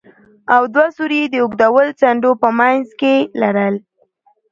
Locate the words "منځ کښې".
2.59-3.15